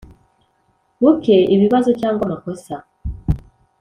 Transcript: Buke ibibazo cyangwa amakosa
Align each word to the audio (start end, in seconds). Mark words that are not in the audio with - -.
Buke 1.01 1.37
ibibazo 1.55 1.89
cyangwa 2.01 2.23
amakosa 2.27 2.73